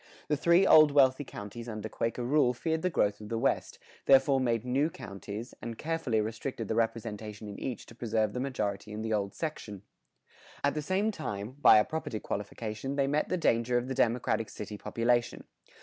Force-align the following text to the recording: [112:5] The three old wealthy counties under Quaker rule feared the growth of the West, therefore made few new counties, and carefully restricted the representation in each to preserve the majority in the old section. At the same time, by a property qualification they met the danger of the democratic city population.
[112:5] 0.01 0.07
The 0.29 0.37
three 0.37 0.65
old 0.65 0.91
wealthy 0.93 1.23
counties 1.23 1.69
under 1.69 1.87
Quaker 1.87 2.23
rule 2.23 2.55
feared 2.55 2.81
the 2.81 2.89
growth 2.89 3.21
of 3.21 3.29
the 3.29 3.37
West, 3.37 3.77
therefore 4.07 4.39
made 4.39 4.63
few 4.63 4.71
new 4.71 4.89
counties, 4.89 5.53
and 5.61 5.77
carefully 5.77 6.19
restricted 6.19 6.67
the 6.67 6.73
representation 6.73 7.47
in 7.47 7.59
each 7.59 7.85
to 7.85 7.93
preserve 7.93 8.33
the 8.33 8.39
majority 8.39 8.93
in 8.93 9.03
the 9.03 9.13
old 9.13 9.35
section. 9.35 9.83
At 10.63 10.73
the 10.73 10.81
same 10.81 11.11
time, 11.11 11.55
by 11.61 11.77
a 11.77 11.85
property 11.85 12.19
qualification 12.19 12.95
they 12.95 13.05
met 13.05 13.29
the 13.29 13.37
danger 13.37 13.77
of 13.77 13.87
the 13.87 13.93
democratic 13.93 14.49
city 14.49 14.75
population. 14.75 15.43